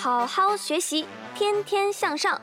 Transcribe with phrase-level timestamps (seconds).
[0.00, 2.40] 好好学习，天天向上。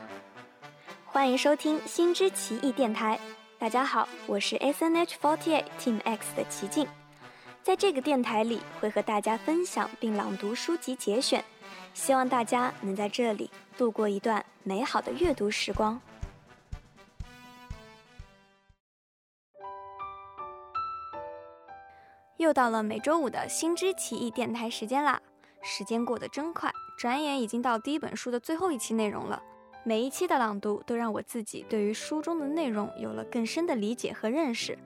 [1.06, 3.18] 欢迎收听新知奇异电台。
[3.58, 6.86] 大家好，我是 S N H forty eight Team X 的齐静。
[7.64, 11.44] 在这个电台里，会和大家分享并朗读书籍节选，
[11.94, 16.00] 希望大家能在这里度过一段美好的阅读时光。
[22.36, 25.20] 又到了每周五的新知奇异电台时间啦！
[25.60, 29.40] 时间过得真快，转眼已经到第一本书的最后一期内容了。
[29.84, 34.76] 每一期的朗读都让我自己对于书中的内容有了更深的理解和认识，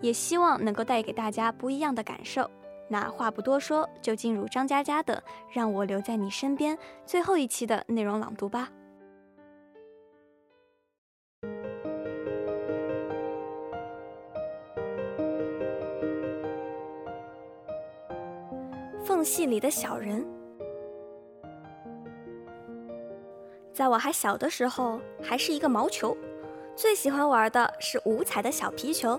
[0.00, 2.50] 也希望能够带给大家不一样的感受。
[2.88, 5.14] 那话不多说，就进入张嘉佳的
[5.52, 8.68] 《让我留在你身边》最后一期的内容朗读吧。
[19.04, 20.41] 缝隙里的小人。
[23.72, 26.16] 在我还小的时候，还是一个毛球，
[26.76, 29.18] 最喜欢玩的是五彩的小皮球。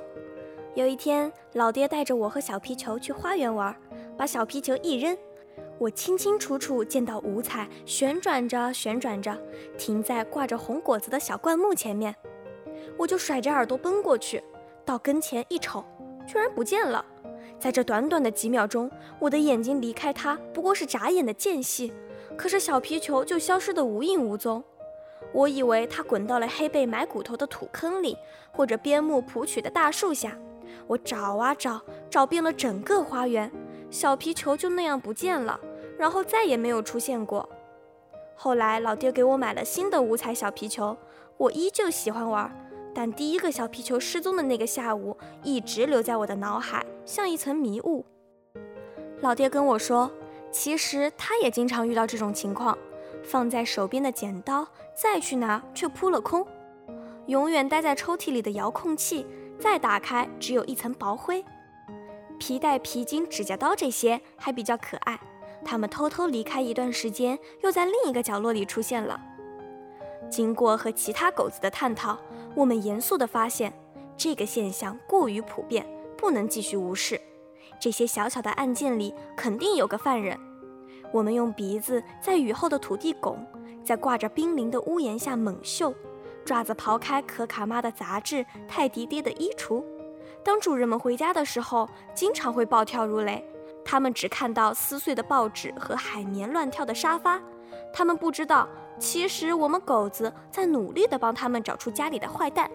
[0.76, 3.76] 有一天，老爹带着我和小皮球去花园玩，
[4.16, 5.18] 把小皮球一扔，
[5.80, 9.36] 我清清楚楚见到五彩旋转着旋转着，
[9.78, 12.16] 停在挂着红果子的小灌木前面。
[12.98, 14.44] 我就甩着耳朵奔过去，
[14.86, 15.84] 到跟前一瞅，
[16.28, 17.04] 居然不见了。
[17.60, 21.92] 在这短短的几秒钟，我的眼睛离开它不过是眨眼的间隙，
[22.38, 24.64] 可是小皮球就消失得无影无踪。
[25.34, 28.17] 我以为它滚到了黑背埋骨头的土坑里，
[28.52, 30.38] 或者边牧谱曲的大树下。
[30.88, 33.52] 我找啊找，找遍了整个花园，
[33.89, 35.59] 小皮球就那样不见了，
[35.98, 37.48] 然后再也没有出现过。
[38.36, 40.98] 后来老爹给我买了新的五彩小皮球，
[41.38, 42.52] 我依旧喜欢玩。
[42.94, 48.06] 但第一个小皮球失踪的那个下午，一直留在我的脑海，像一层迷雾。
[49.22, 50.11] 老爹跟我说，
[50.54, 52.78] 其实他也经常遇到这种情况：
[53.23, 56.45] 放在手边的剪刀，再去拿却扑了空；
[57.26, 59.26] 永远待在抽屉里的遥控器，
[59.60, 61.44] 再打开只有一层薄灰；
[62.38, 65.20] 皮带、皮筋、指甲刀这些还比较可爱，
[65.66, 69.20] 它们偷偷离开一段时间，又在另一个角落里出现了。
[70.30, 72.17] 经过和其他狗子的探讨。
[72.56, 73.73] 我们严肃地发现，
[74.16, 75.83] 这个现象过于普遍，
[76.16, 77.20] 不能继续无视。
[77.80, 80.38] 这些小小的案件里肯定有个犯人。
[81.14, 83.46] 我们用鼻子在雨后的土地拱，
[83.86, 85.94] 在挂着冰凌的屋檐下猛嗅，
[86.44, 89.84] 爪子刨开可卡妈的杂志、泰迪爹的衣橱。
[90.44, 93.48] 当主人们回家的时候，经常会暴跳如雷。
[93.86, 97.40] 他们只看到撕碎的报纸和海绵乱跳的沙发，
[97.94, 98.68] 他们不知道。
[98.98, 102.70] 其实我们狗子在努力地帮他们找出家里的坏蛋。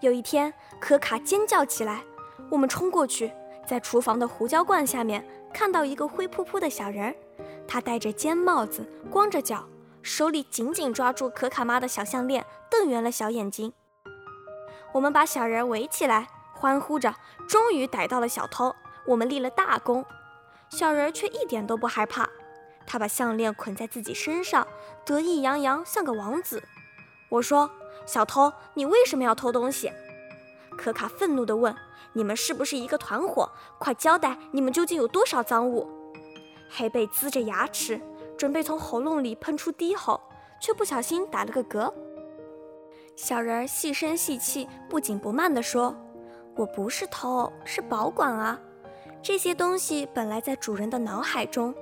[0.00, 2.02] 有一天，可卡尖叫起来，
[2.48, 3.30] 我们冲过去，
[3.66, 7.14] 在厨房的胡椒罐下面看到一个灰扑扑的小人儿，
[7.66, 9.68] 他戴着尖帽子，光着脚，
[10.02, 13.72] 手里紧紧抓住可卡妈的小项链，瞪圆了小眼睛。
[14.92, 17.14] 我们把小人围起来，欢呼着，
[17.48, 18.74] 终于逮到了小偷，
[19.06, 20.04] 我们立了大功。
[20.70, 22.28] 小人却一点都不害怕。
[22.84, 24.66] 他把项链捆在自己身上，
[25.06, 26.62] 得意洋洋，像个王子。
[27.28, 27.70] 我说
[28.04, 29.90] ：“小偷，你为什么要偷东西？”
[30.76, 31.74] 可卡愤怒地问
[32.14, 33.50] ：“你们是不是一个团伙？
[33.78, 35.86] 快交代，你们究竟有多少赃物？”
[36.70, 38.00] 黑贝呲着牙齿，
[38.36, 40.20] 准备从喉咙里喷出低吼，
[40.58, 41.92] 却不小心打了个嗝。
[43.14, 45.94] 小人儿细声细气、不紧不慢地说
[46.56, 48.58] ：“我不是偷，是保管啊。
[49.22, 51.74] 这些东西本来在主人的脑海中。”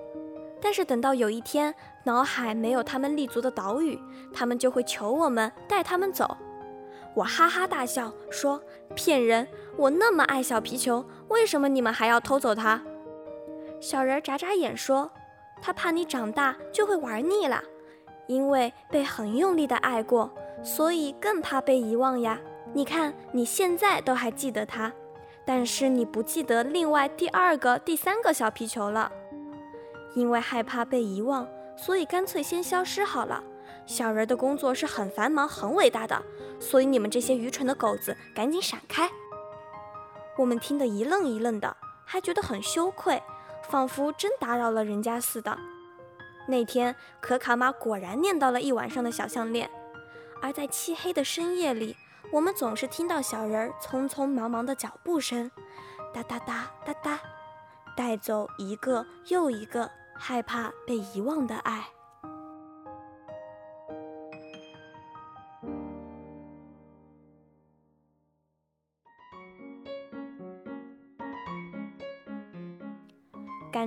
[0.64, 3.99] 但是等到有一天，脑海没有他们立足的岛屿，
[4.32, 6.37] 他们就会求我们带他们走。
[7.14, 8.62] 我哈哈大笑说
[8.94, 9.46] ：“骗人！
[9.76, 12.82] 我那么爱小皮球，为什么你们还要偷走它？”
[13.80, 15.10] 小人眨眨眼说
[15.60, 17.62] ：“他怕你长大就会玩腻了，
[18.26, 22.40] 因为被很用力的爱过，所以更怕被遗忘呀。
[22.72, 24.92] 你看你现在都还记得它，
[25.44, 29.12] 但是你不记得另外第二个、第三个小皮球了。”
[30.14, 33.42] 因为害怕被遗忘，所以干脆先消失好了。
[33.87, 36.22] 小人的工作是很繁忙、很伟大的，
[36.62, 39.11] 所以你们这些愚蠢的狗子，赶紧闪开！
[40.38, 43.20] 我们听得一愣一愣的，还觉得很羞愧，
[43.69, 45.59] 仿佛真打扰了人家似的。
[46.47, 49.69] 那天，可卡妈果然念叨了一晚上的小项链，
[50.41, 51.97] 而在漆黑的深夜里，
[52.32, 55.50] 我们总是听到小人儿匆匆忙忙的脚步声，
[56.14, 57.20] 哒哒哒哒哒，
[57.97, 59.91] 带走一个又一个。
[60.14, 61.85] 害怕被遗忘的爱。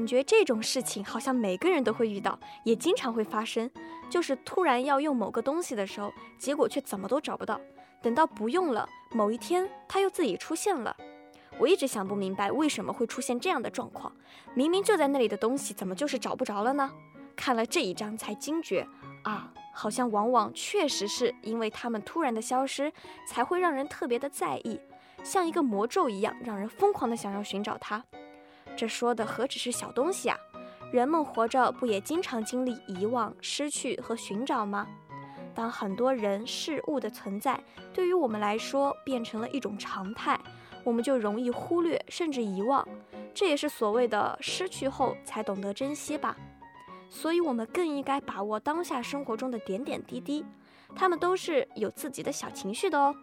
[0.05, 3.67] 感觉这种事情好像每个人都会遇到，也经常会发生。
[4.07, 7.59] 就是突然要用某个东西的时候，结果却怎么都找不到。
[8.03, 10.95] 等到不用了，某一天它又自己出现了。
[11.57, 14.15] 我一直想不明白为什么会出现这样的状况，
[14.53, 16.91] 明明就在那里的东西，怎么就是找不着了呢？
[17.35, 18.87] 看了这一章才惊觉，
[19.23, 22.93] 啊，好像往往确实是因为它们突然的消失，
[23.27, 24.79] 才会让人特别的在意，
[25.23, 28.05] 像一个魔咒一样，让人疯狂的想要寻找它。
[28.75, 30.37] 这说的何止是小东西啊！
[30.91, 34.87] 人们活着不也经常经历遗忘、失去和寻找吗？
[35.53, 37.57] 当很多人事物的存在
[37.93, 40.39] 对于我们来说变成了一种常态，
[40.83, 42.85] 我们就容易忽略甚至遗忘。
[43.33, 46.35] 这也是所谓的失去后才懂得珍惜吧。
[47.09, 50.45] 所以，我们更应该把握当下生活中的点点滴滴，
[50.95, 53.15] 他们都是有自己的小情绪的哦。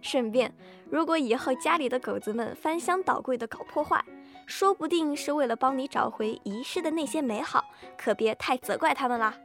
[0.00, 0.54] 顺便，
[0.90, 4.02] 如果以后家里的狗子们翻箱倒柜的搞破坏，
[4.46, 7.64] 说不定是为了帮你找回遗失的那些美好，
[7.98, 9.36] 可别太责怪他们啦。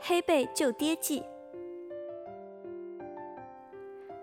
[0.00, 1.22] 黑贝救爹记。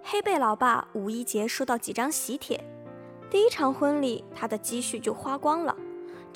[0.02, 2.64] 黑贝老爸五一节收到几张喜帖，
[3.30, 5.75] 第一场婚礼他的积蓄就花光了。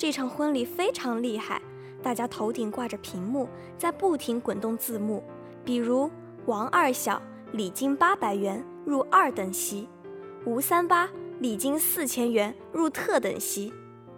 [0.00, 1.60] 这场婚礼非常厉害，
[2.02, 5.22] 大家头顶挂着屏幕，在不停滚动字幕，
[5.62, 6.10] 比如
[6.46, 7.20] 王二小
[7.52, 9.86] 礼金八百元入二等席，
[10.46, 11.06] 吴三八
[11.40, 13.74] 礼金四千元入特等席，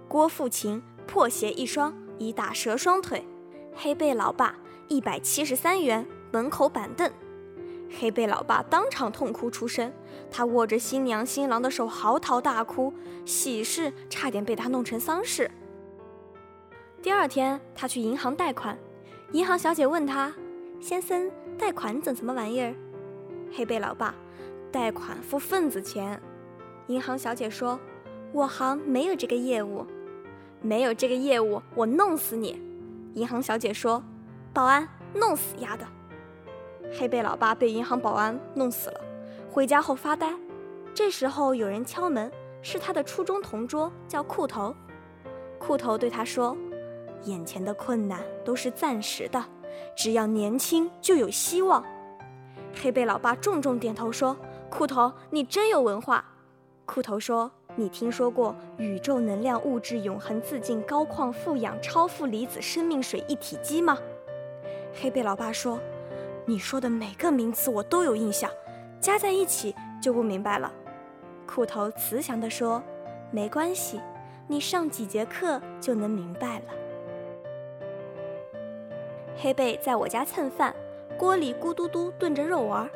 [0.07, 3.27] 郭富琴破鞋一双已打折双腿，
[3.75, 4.55] 黑贝老爸
[4.87, 7.11] 一百七十三元门口板凳，
[7.99, 9.93] 黑贝老爸当场痛哭出声，
[10.31, 12.95] 他握着新娘新郎的手嚎啕大哭，
[13.25, 15.51] 喜事差点被他弄成丧事。
[17.03, 18.79] 第二天，他去银行贷款，
[19.33, 20.33] 银行小姐问他
[20.81, 21.29] ：“先生，
[21.59, 22.73] 贷款整什么玩意儿？”
[23.53, 24.15] 黑贝老爸
[24.71, 26.23] ：“贷款付份子钱。”
[26.87, 27.77] 银行小姐说
[28.31, 29.85] ：“我行没有这个业务，
[30.61, 32.63] 没有这个业务，我弄死你！”
[33.15, 34.01] 银行小姐说
[34.55, 35.85] ：“保安，弄死丫的！”
[36.97, 39.01] 黑贝老爸被银行保安弄死了，
[39.51, 40.33] 回家后发呆。
[40.95, 42.31] 这时候有人敲门，
[42.63, 44.73] 是他的初中同桌，叫裤头。
[45.59, 46.57] 裤头对他说。
[47.25, 49.45] 眼前的困难都是暂时的，
[49.97, 51.85] 只要年轻就有希望。
[52.75, 54.37] 黑贝老爸重重点头说
[54.71, 56.25] ：“裤头，你真有文化。”
[56.87, 63.97] 裤头说：“你听说过宇宙能量物质永恒自净高矿富氧超负离子生命水一体机吗？”
[65.01, 65.79] 黑贝老爸说
[66.45, 68.51] ：“你说的每个名词我都有印象，
[69.01, 70.73] 加在一起就不明白了。”
[71.47, 72.83] 裤头慈祥地说
[73.31, 74.01] ：“没关系，
[74.49, 76.65] 你上几节课就能明白了。”
[79.43, 80.73] 黑贝在我家蹭饭，
[81.19, 82.89] 锅里咕嘟嘟炖着肉丸，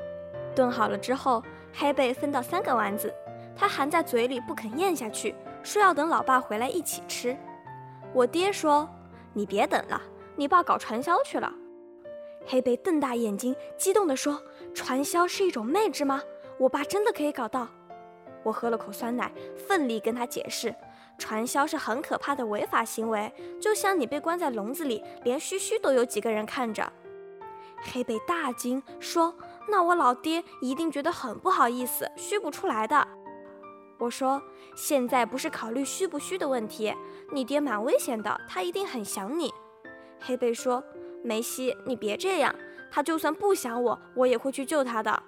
[0.54, 1.42] 炖好了之后，
[1.74, 3.12] 黑贝分到三个丸子，
[3.56, 5.34] 他含在嘴里不肯咽下去，
[5.64, 7.36] 说要等老爸回来一起吃。
[8.12, 8.88] 我爹说
[9.34, 10.00] ：“你别等了，
[10.36, 11.52] 你爸搞传销去了。”
[12.46, 14.40] 黑贝瞪大眼睛，激动地说
[14.72, 16.22] ：“传销是一种妹纸吗？
[16.58, 17.66] 我爸真的可以搞到？”
[18.44, 20.72] 我喝了口酸奶，奋力跟他解释。
[21.18, 26.92] 传销是很可怕的违法行为，就像你被关在笼子里，连嘘嘘都有几个人看着。
[27.92, 29.34] 黑贝大惊说
[29.68, 33.06] ：“那我老爹一定觉得很不好意思，嘘不出来的。”
[33.98, 34.42] 我说
[34.76, 36.94] ：“现在不是考虑嘘不嘘的问题，
[37.32, 39.52] 你爹蛮危险的，他一定很想你。”
[40.20, 40.82] 黑贝说
[41.24, 42.54] ：“梅西，你别这样，
[42.90, 45.22] 他就算不想我，我也会去救他的。”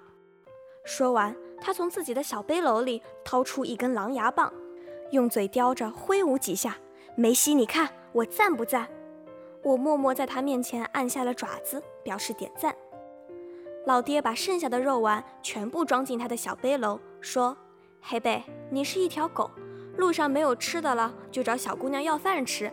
[0.85, 4.53] 说完，他从自己的小背篓里掏出一根狼牙棒。
[5.11, 6.77] 用嘴叼着挥舞几下，
[7.15, 8.89] 梅西，你看我赞不赞？
[9.63, 12.75] 我默默在他面前按下了爪子，表示点赞。
[13.87, 17.57] 老爹把剩下的肉丸全部装进他的小背篓，说
[18.03, 19.51] ：“黑贝，你是一条狗，
[19.97, 22.71] 路上没有吃的了，就找小姑娘要饭吃。”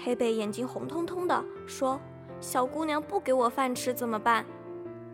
[0.00, 1.98] 黑贝眼睛红彤彤的说
[2.40, 4.46] ：“小姑娘不给我饭吃怎么办？”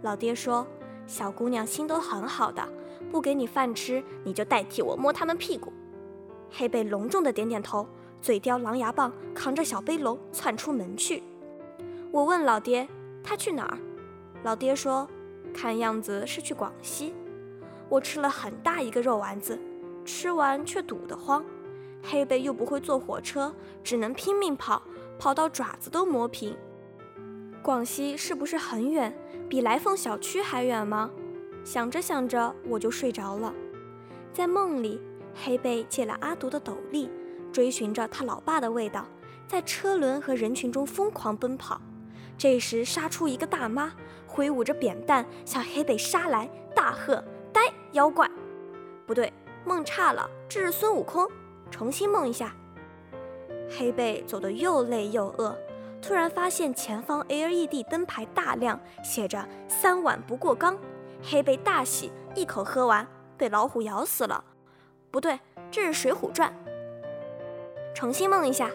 [0.02, 0.66] 老爹说
[1.08, 2.62] ：“小姑娘心都很好的，
[3.10, 5.72] 不给你饭吃，你就代替我摸他们屁股。”
[6.56, 7.84] 黑贝隆重的点点头，
[8.22, 11.20] 嘴叼狼牙棒，扛着小背篓窜出门去。
[12.12, 12.86] 我问老爹
[13.24, 13.78] ：“他去哪儿？”
[14.44, 15.08] 老爹说
[15.52, 17.12] ：“看样子是去广西。”
[17.90, 19.58] 我吃了很大一个肉丸子，
[20.04, 21.44] 吃完却堵得慌。
[22.02, 24.80] 黑贝又不会坐火车，只能拼命跑，
[25.18, 26.56] 跑到爪子都磨平。
[27.62, 29.12] 广西是不是很远？
[29.48, 31.10] 比来凤小区还远吗？
[31.64, 33.52] 想着想着，我就睡着了。
[34.32, 35.00] 在梦里。
[35.34, 37.10] 黑贝借了阿独的斗笠，
[37.52, 39.06] 追寻着他老爸的味道，
[39.46, 41.80] 在车轮和人群中疯狂奔跑。
[42.36, 43.92] 这时，杀出一个大妈，
[44.26, 47.22] 挥舞着扁担向黑贝杀来，大喝
[47.52, 47.60] ：“呆，
[47.92, 48.30] 妖怪！”
[49.06, 49.32] 不对，
[49.64, 51.28] 梦差了，这是孙悟空。
[51.70, 52.54] 重新梦一下。
[53.70, 55.56] 黑贝走得又累又饿，
[56.02, 60.76] 突然发现前方 LED 灯牌大亮，写着“三碗不过冈”。
[61.22, 64.44] 黑贝大喜，一口喝完，被老虎咬死了。
[65.14, 65.38] 不对，
[65.70, 66.52] 这是《水浒传》。
[67.94, 68.68] 重新梦一下。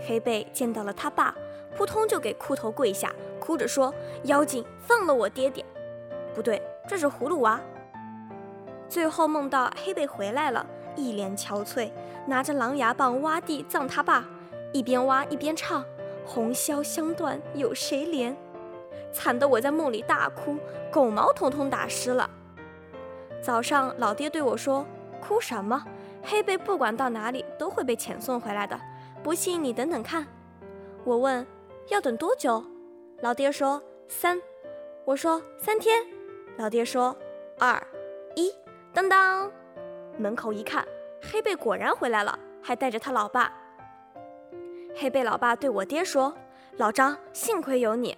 [0.00, 1.34] 黑贝见到了他爸，
[1.76, 5.62] 扑通就给裤头跪下，哭着说：“妖精，放了我爹爹！”
[6.34, 7.60] 不对，这是葫芦娃。
[8.88, 10.64] 最后梦到黑贝回来了。
[10.96, 11.90] 一脸憔悴，
[12.26, 14.24] 拿着狼牙棒挖地葬他爸，
[14.72, 15.84] 一边挖一边唱
[16.24, 18.34] ：“红绡香断有谁怜？”
[19.12, 20.56] 惨得我在梦里大哭，
[20.90, 22.30] 狗毛统统打湿了。
[23.42, 24.86] 早上老爹对我说
[25.26, 25.82] ：“哭什么？
[26.22, 28.78] 黑贝不管到哪里都会被遣送回来的，
[29.22, 30.26] 不信你等等看。”
[31.04, 31.46] 我问
[31.88, 32.62] ：“要等多久？”
[33.22, 34.40] 老爹说：“三。”
[35.04, 36.04] 我说：“三天。”
[36.56, 37.16] 老爹说
[37.58, 37.82] ：“二，
[38.36, 38.52] 一，
[38.92, 39.50] 当当。”
[40.16, 40.86] 门口一看，
[41.20, 43.52] 黑贝果然回来了，还带着他老爸。
[44.96, 46.32] 黑贝老爸对我爹说
[46.78, 48.16] ：“老张，幸亏有你。”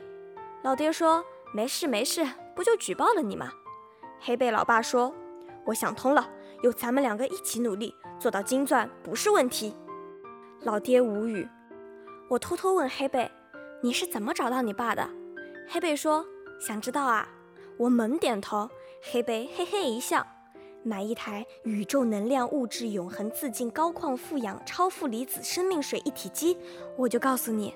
[0.62, 3.50] 老爹说：“没事没事，不就举报了你吗？”
[4.20, 5.14] 黑贝老爸说
[5.64, 6.28] ：“我想通了，
[6.62, 9.75] 有咱们两个一起努力，做到金钻不是问题。”
[10.62, 11.48] 老爹无语。
[12.28, 13.30] 我偷偷问黑贝
[13.82, 15.08] ：“你是怎么找到你爸的？”
[15.68, 16.25] 黑贝说
[16.58, 17.28] ：“想知道啊？”
[17.78, 18.68] 我猛点头。
[19.12, 20.26] 黑贝嘿嘿一笑。
[20.82, 26.56] 买一台宇宙能量物质永恒自净高矿富氧超负离子生命水一体机，
[26.96, 27.75] 我就告诉你。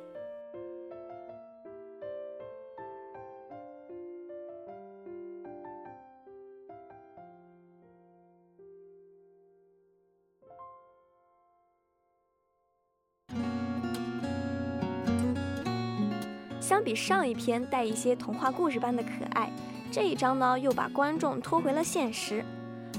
[16.71, 19.51] 相比上一篇带一些童话故事般的可爱，
[19.91, 22.45] 这一章呢又把观众拖回了现实。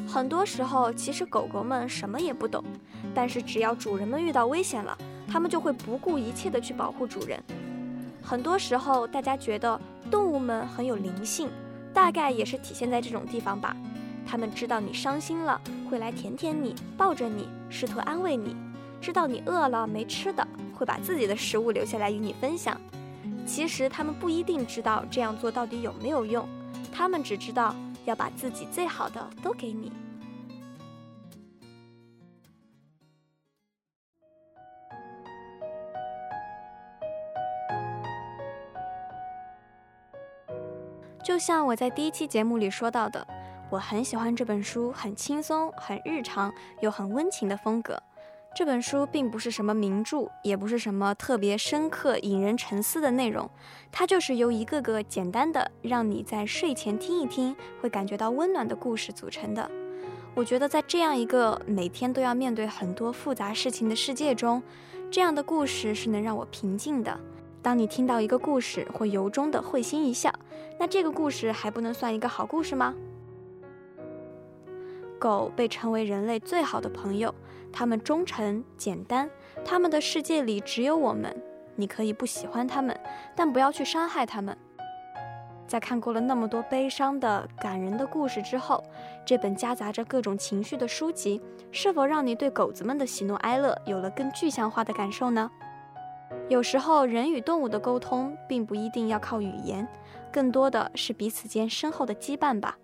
[0.06, 2.62] 很多时候，其实狗狗们什么也不懂，
[3.16, 7.42] 但是只要主人们遇到危险了，它们就会不顾一切的去保护主人。
[8.22, 9.80] 很多时候，大家觉得
[10.12, 11.50] 动物们很有灵性，
[11.94, 13.74] 大概也是体现在这种地方吧。
[14.28, 18.54] 它们知道你伤心了，会来舔舔你，抱着你，试图安慰你；
[19.00, 20.46] 知道你饿了没吃的，
[20.78, 22.76] 会把自己的食物留下来与你分享。
[23.54, 26.48] 其实他们不一定知道这样做到底有没有用，
[26.90, 27.76] 他们只知道。
[28.06, 29.92] 要把自己最好的都给你。
[41.24, 43.26] 就像我在第一期节目里说到的，
[43.70, 48.02] 我很喜欢这本书，很轻松、很日常又很温情的风格。
[48.54, 53.50] 这本书并不是什么名著，也不是什么特别深刻、引人沉思的内容，
[53.90, 59.72] 它就是由一个个简单的让你在睡前听一听会感觉到温暖的故事组成的。
[60.36, 64.62] 我觉得在这样一个每天都要面对很多复杂事情的世界中，
[65.10, 67.18] 这样的故事是能让我平静的。
[67.62, 70.30] 当你听到一个故事，会由衷的会心一笑，
[70.78, 72.94] 那这个故事还不能算一个好故事吗？
[75.18, 77.34] 狗被称为人类最好的朋友。
[77.72, 79.30] 他们忠诚、简单，
[79.64, 81.36] 他们的世界里只有我们。
[81.76, 82.98] 你可以不喜欢他们，
[83.36, 84.56] 但不要去伤害他们。
[85.68, 88.84] 在看过了那么多悲伤的、感人的故事之后，
[89.26, 95.50] 这本夹杂着各种情绪的书籍，是否让你对狗子们的喜怒哀乐有了更具象化的感受呢？
[96.50, 99.88] 有时候，人与动物的沟通并不一定要靠语言，
[100.30, 102.78] 更多的是彼此间深厚的羁绊吧。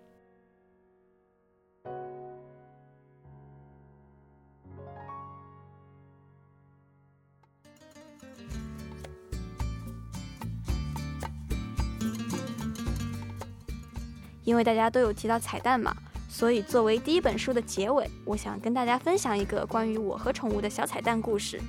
[14.48, 15.94] 因为大家都有提到彩蛋嘛，
[16.26, 21.60] 所以作为第一本书的结尾，我想跟大家分享一个关于我和宠物的小彩蛋故事。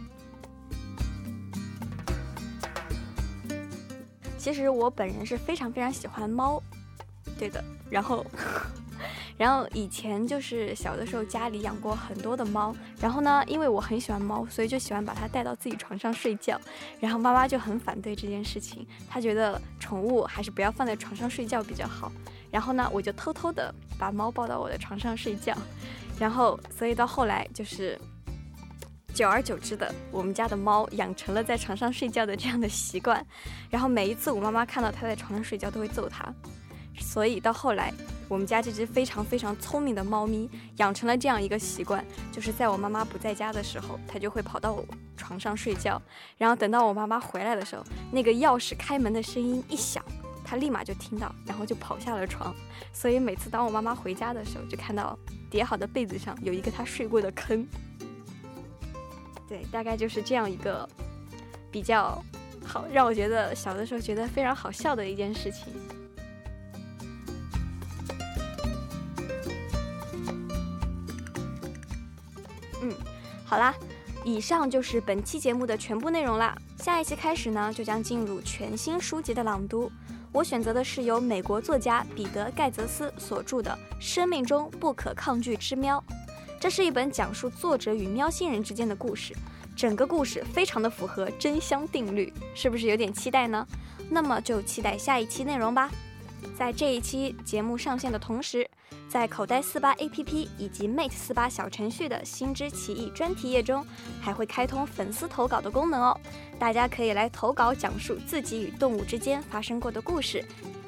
[4.38, 6.64] 其实我本人是非常非常喜欢猫，
[7.38, 7.62] 对的。
[7.90, 8.26] 然后，
[9.38, 16.58] 然后以前就是小的时候家里养过很多的猫，然后呢，因为我很喜欢猫，所以就喜欢把它带到自己床上睡觉。
[17.02, 22.10] 然后妈妈就很反对这件事情，她觉得宠物还是不要放在床上睡觉比较好。
[22.52, 25.56] 然后呢，我就偷偷的把猫抱到我的床上睡觉，
[26.20, 28.00] 然后，所以到后来就是，
[29.14, 33.26] 久而久之的，我们家的猫养成了在床上睡觉的这样的习惯。
[33.70, 36.34] 然后每一次我妈妈看到它在床上睡觉，都会揍它。
[37.00, 37.94] 所以到后来，
[38.28, 44.84] 我们家这只非常非常聪明的猫咪养成了这样一个习惯，就是在我妈妈不在家的时候，它就会跑到我
[45.16, 46.02] 床上睡觉，
[46.38, 50.04] 然后等到我妈妈回来的时候，那个钥匙开门的声音一响，
[50.50, 52.56] 他立马就听到，然后就跑下了床。
[52.92, 55.16] 所以每次当我妈妈回家的时候，就看到
[55.48, 57.68] 叠好的被子上有一个他睡过的坑。
[59.48, 60.90] 对，大概就是这样一个
[61.70, 62.20] 比较
[62.66, 65.72] 好，让我觉得小的时候觉得非常好笑的一件事情。
[72.82, 72.92] 嗯，
[73.46, 73.76] 好啦，
[74.26, 76.58] 以上就是本期节目的全部内容啦。
[76.80, 79.92] 下一期开始呢，就将进入全新书籍的朗读。
[80.32, 86.04] 我选择的是由美国作家彼得·盖泽斯所著的《生命中不可抗拒之喵》。
[86.60, 89.34] 这是一本讲述作者与喵星人之间的故事，
[89.76, 93.66] 整个故事非常的符合真香定律，是不是有点期待呢？
[94.10, 95.90] 那么就期待下一期内容吧。
[96.58, 98.70] 在这一期节目上线的同时，
[99.08, 103.86] 在口袋四八 APP 以及 Mate 四八小程序的心之奇异专题页中，
[104.22, 106.20] 还会开通粉丝投稿的功能哦。
[106.60, 110.44] 大家可以来投稿，讲述自己与动物之间发生过的故事，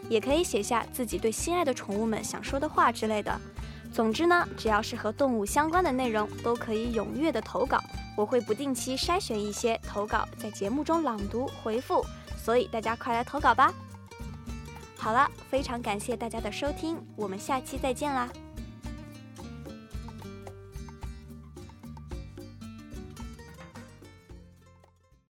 [0.09, 3.39] 也可以写下自己对心爱的宠物们想说的话之类的。
[3.93, 7.77] 总之呢，只要是和动物相关的内容，都可以踊跃的投稿，
[8.15, 12.05] 我会不定期筛选一些投稿，在节目中朗读回复，
[12.37, 13.73] 所以大家快来投稿吧。
[15.01, 18.29] 好了，非常感谢大家的收听，我们下期再见啦。